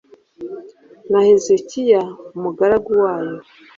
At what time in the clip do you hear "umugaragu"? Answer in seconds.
2.35-2.91